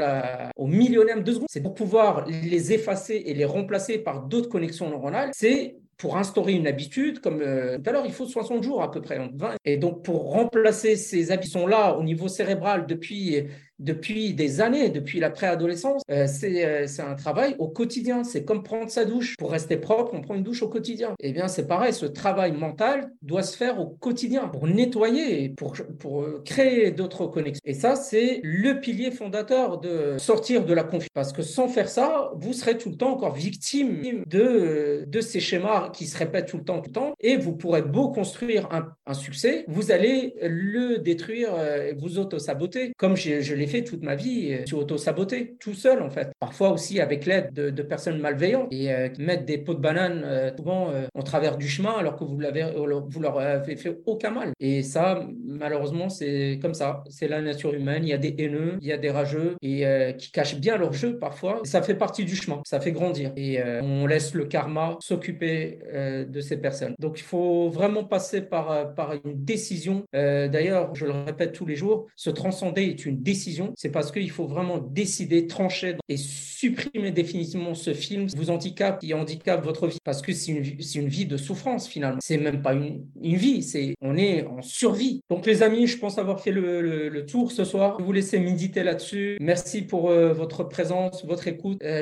au 0.55 0.67
millionième 0.67 1.23
de 1.23 1.31
seconde. 1.33 1.47
C'est 1.49 1.61
pour 1.61 1.73
pouvoir 1.73 2.25
les 2.27 2.73
effacer 2.73 3.23
et 3.25 3.33
les 3.33 3.45
remplacer 3.45 3.99
par 3.99 4.23
d'autres 4.23 4.49
connexions 4.49 4.89
neuronales. 4.89 5.31
C'est 5.33 5.75
pour 6.01 6.17
instaurer 6.17 6.53
une 6.53 6.65
habitude, 6.65 7.19
comme 7.19 7.41
euh, 7.41 7.77
tout 7.77 7.87
à 7.87 7.93
l'heure, 7.93 8.07
il 8.07 8.11
faut 8.11 8.25
60 8.25 8.63
jours 8.63 8.81
à 8.81 8.89
peu 8.89 9.01
près. 9.01 9.19
Et 9.65 9.77
donc, 9.77 10.03
pour 10.03 10.31
remplacer 10.31 10.95
ces 10.95 11.31
habitudes 11.31 11.67
là 11.67 11.95
au 11.95 12.03
niveau 12.03 12.27
cérébral 12.27 12.87
depuis 12.87 13.45
depuis 13.81 14.33
des 14.33 14.61
années, 14.61 14.89
depuis 14.89 15.19
la 15.19 15.29
préadolescence. 15.29 16.03
Euh, 16.09 16.27
euh, 16.43 16.83
c'est 16.87 17.01
un 17.01 17.15
travail 17.15 17.55
au 17.59 17.67
quotidien. 17.67 18.23
C'est 18.23 18.45
comme 18.45 18.63
prendre 18.63 18.89
sa 18.89 19.05
douche. 19.05 19.35
Pour 19.37 19.51
rester 19.51 19.77
propre, 19.77 20.11
on 20.13 20.21
prend 20.21 20.35
une 20.35 20.43
douche 20.43 20.61
au 20.61 20.69
quotidien. 20.69 21.15
Eh 21.19 21.33
bien, 21.33 21.47
c'est 21.47 21.67
pareil. 21.67 21.93
Ce 21.93 22.05
travail 22.05 22.51
mental 22.51 23.11
doit 23.21 23.43
se 23.43 23.57
faire 23.57 23.79
au 23.79 23.87
quotidien 23.87 24.47
pour 24.47 24.67
nettoyer, 24.67 25.49
pour, 25.49 25.73
pour 25.99 26.21
euh, 26.21 26.41
créer 26.45 26.91
d'autres 26.91 27.25
connexions. 27.25 27.61
Et 27.65 27.73
ça, 27.73 27.95
c'est 27.95 28.39
le 28.43 28.79
pilier 28.79 29.11
fondateur 29.11 29.79
de 29.79 30.17
sortir 30.19 30.65
de 30.65 30.73
la 30.73 30.83
confiance. 30.83 31.09
Parce 31.13 31.33
que 31.33 31.41
sans 31.41 31.67
faire 31.67 31.89
ça, 31.89 32.31
vous 32.35 32.53
serez 32.53 32.77
tout 32.77 32.89
le 32.89 32.95
temps 32.95 33.13
encore 33.13 33.33
victime 33.33 34.23
de, 34.27 35.05
de 35.07 35.21
ces 35.21 35.39
schémas 35.39 35.89
qui 35.89 36.05
se 36.05 36.17
répètent 36.17 36.47
tout 36.47 36.57
le 36.57 36.63
temps, 36.63 36.81
tout 36.81 36.89
le 36.89 36.93
temps. 36.93 37.13
Et 37.19 37.37
vous 37.37 37.53
pourrez 37.53 37.81
beau 37.81 38.09
construire 38.09 38.69
un, 38.71 39.13
succès, 39.13 39.65
vous 39.67 39.91
allez 39.91 40.35
le 40.41 40.97
détruire, 40.99 41.49
vous 41.97 42.17
auto-saboter, 42.17 42.93
comme 42.97 43.17
je, 43.17 43.41
je 43.41 43.53
l'ai 43.53 43.67
fait 43.71 43.83
toute 43.83 44.03
ma 44.03 44.15
vie, 44.15 44.53
euh, 44.53 44.65
suis 44.65 44.75
auto-saboté, 44.75 45.55
tout 45.59 45.73
seul 45.73 46.01
en 46.01 46.09
fait. 46.09 46.31
Parfois 46.39 46.71
aussi 46.71 46.99
avec 46.99 47.25
l'aide 47.25 47.53
de, 47.53 47.81
personnes 47.81 48.19
malveillantes 48.19 48.67
et 48.71 48.93
euh, 48.93 49.07
qui 49.07 49.21
mettent 49.21 49.45
des 49.45 49.57
pots 49.57 49.73
de 49.73 49.79
banane 49.79 50.21
euh, 50.23 50.51
souvent 50.55 50.91
en 51.15 51.23
travers 51.23 51.57
du 51.57 51.67
chemin 51.67 51.93
alors 51.97 52.15
que 52.15 52.23
vous, 52.23 52.39
l'avez, 52.39 52.65
vous 52.75 53.19
leur 53.19 53.39
avez 53.39 53.75
fait 53.75 53.97
aucun 54.05 54.29
mal. 54.29 54.51
Et 54.59 54.83
ça, 54.83 55.25
malheureusement, 55.43 56.09
c'est 56.09 56.59
comme 56.61 56.73
ça. 56.73 57.03
C'est 57.09 57.27
la 57.27 57.41
nature 57.41 57.73
humaine. 57.73 58.03
Il 58.03 58.09
y 58.09 58.13
a 58.13 58.17
des 58.17 58.35
haineux, 58.37 58.77
il 58.81 58.87
y 58.87 58.91
a 58.91 58.97
des 58.97 59.09
rageux 59.09 59.55
et 59.61 59.85
qui 60.17 60.31
cachent 60.31 60.59
bien 60.59 60.77
leur 60.77 60.93
jeu 60.93 61.17
parfois. 61.17 61.61
ça 61.63 61.81
fait 61.81 61.95
partie 61.95 62.25
du 62.25 62.35
chemin, 62.35 62.61
ça 62.65 62.79
fait 62.79 62.91
grandir. 62.91 63.31
Et 63.35 63.59
on 63.81 64.05
laisse 64.05 64.33
le 64.33 64.45
karma 64.45 64.97
s'occuper 64.99 65.79
de 66.27 66.41
ces 66.41 66.57
personnes. 66.57 66.93
Donc 66.99 67.19
il 67.19 67.23
faut 67.23 67.69
vraiment 67.69 68.03
passer 68.03 68.41
par 68.41 69.13
une 69.23 69.43
décision. 69.43 70.03
D'ailleurs, 70.13 70.93
je 70.93 71.05
le 71.05 71.11
répète 71.11 71.53
tous 71.53 71.65
les 71.65 71.75
jours, 71.75 72.07
se 72.15 72.29
transcender 72.29 72.83
est 72.83 73.05
une 73.05 73.21
décision 73.21 73.60
c'est 73.75 73.91
parce 73.91 74.11
qu'il 74.11 74.29
faut 74.31 74.47
vraiment 74.47 74.77
décider, 74.77 75.47
trancher 75.47 75.95
et 76.09 76.17
supprimer 76.17 77.11
définitivement 77.11 77.73
ce 77.73 77.93
film 77.93 78.27
vous 78.35 78.49
handicape, 78.49 78.99
qui 78.99 79.13
handicape 79.13 79.63
votre 79.63 79.87
vie. 79.87 79.97
Parce 80.03 80.21
que 80.21 80.33
c'est 80.33 80.51
une, 80.51 81.07
vie 81.07 81.25
de 81.25 81.37
souffrance 81.37 81.87
finalement. 81.87 82.19
C'est 82.21 82.37
même 82.37 82.61
pas 82.61 82.73
une, 82.73 83.05
vie, 83.21 83.63
c'est 83.63 83.95
on 84.01 84.17
est 84.17 84.45
en 84.45 84.61
survie. 84.61 85.21
Donc 85.29 85.45
les 85.45 85.63
amis, 85.63 85.87
je 85.87 85.97
pense 85.97 86.17
avoir 86.17 86.39
fait 86.41 86.51
le, 86.51 86.81
le, 86.81 87.25
tour 87.25 87.51
ce 87.51 87.63
soir. 87.63 87.97
Je 87.99 88.03
vous 88.03 88.11
laisser 88.11 88.39
méditer 88.39 88.83
là-dessus. 88.83 89.37
Merci 89.39 89.83
pour 89.83 90.09
euh, 90.09 90.33
votre 90.33 90.63
présence, 90.63 91.25
votre 91.25 91.47
écoute. 91.47 91.77
Euh, 91.83 92.01